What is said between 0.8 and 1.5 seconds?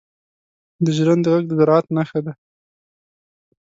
•د ژرندې ږغ